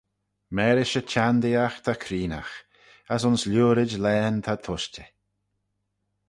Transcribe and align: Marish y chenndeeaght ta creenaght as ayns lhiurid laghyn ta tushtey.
Marish 0.55 0.97
y 0.99 1.01
chenndeeaght 1.11 1.83
ta 1.85 1.93
creenaght 2.03 2.59
as 3.13 3.21
ayns 3.27 3.43
lhiurid 3.51 3.91
laghyn 4.03 4.37
ta 4.45 4.53
tushtey. 4.63 5.09